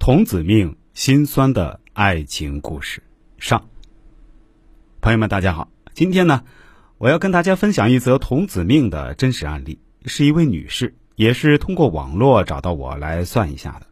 [0.00, 3.02] 童子命心酸的爱情故事
[3.38, 3.68] 上，
[5.02, 6.42] 朋友们，大家好，今天呢，
[6.96, 13.86] 我要跟大家分享一则童子命的真实案例，是一位女士，也是通过网络找到我来算一下的。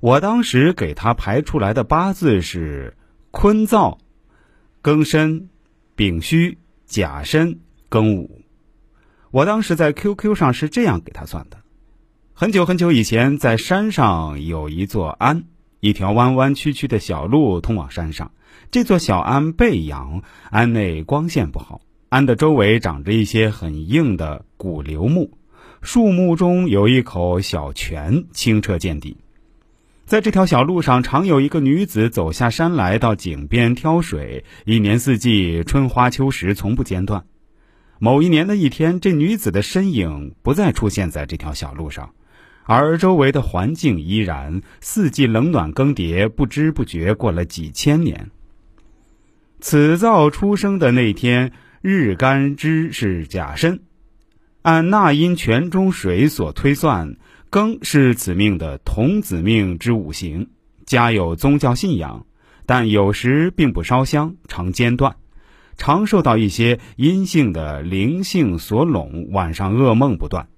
[0.00, 2.96] 我当时给她排出来的八字是
[3.30, 3.98] 坤燥、
[4.82, 5.48] 庚申、
[5.94, 8.42] 丙戌、甲申、庚午。
[9.30, 11.58] 我当时在 QQ 上是这样给她算的。
[12.38, 15.44] 很久很久以前，在山上有一座庵，
[15.80, 18.30] 一条弯弯曲曲的小路通往山上。
[18.70, 25.30] 这座小庵背阳，庵内光线不好，庵的周围长着一些很硬的古柳木，
[25.80, 29.16] 树木中有一口小泉，清澈见底。
[30.04, 37.24] 在这条小路上，常有一个女子走下山来到井边挑水，一年四季，春花秋实，从不间断。
[37.98, 42.10] 某一年的一天，这女子的身影不再出现在这条小路上。
[42.66, 48.28] 而周围的环境依然，四季冷暖更迭，不知不觉过了几千年。
[49.60, 53.80] 此灶出生的那天，日干支是甲申，
[54.62, 57.16] 按纳音泉中水所推算，
[57.50, 60.48] 庚是此命的童子命之五行。
[60.84, 62.26] 家有宗教信仰，
[62.66, 65.14] 但有时并不烧香，常间断，
[65.76, 70.48] 常受到一些阴性的灵性所拢，晚上噩梦不断。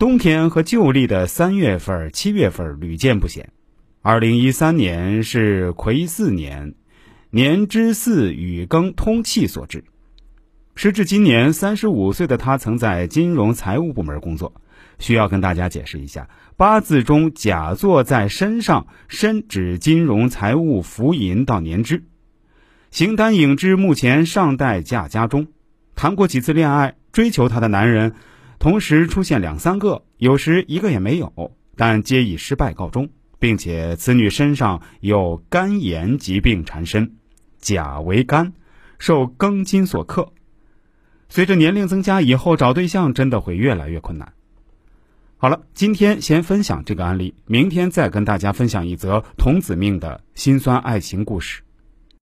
[0.00, 3.50] 冬天和旧历的三月份、七月份屡见不鲜。
[4.00, 6.74] 二零一三年是癸巳年，
[7.28, 9.84] 年之巳与庚通气所致。
[10.74, 14.54] 时至今年三十五岁的他，曾在金融财务部门工作。
[14.98, 22.04] 需要跟大家解释一下，八字中甲坐在身上，身指金融财务福银到年支。
[22.90, 25.48] 形单影只，目前尚待嫁家中。
[25.94, 28.14] 谈过几次恋爱，追求她的男人。
[28.60, 33.08] 同时出现两三个，有时一个也没有，但皆以失败告终，
[33.38, 37.16] 并且此女身上有肝炎疾病缠身，
[37.58, 38.52] 甲为肝，
[38.98, 40.34] 受庚金所克。
[41.30, 44.34] 随着年龄增加，以后找对象真的会越来越困难。
[45.38, 51.62] 好了，今天先分享这个案例，明天再跟大家分享一则童子命的辛酸爱情故事。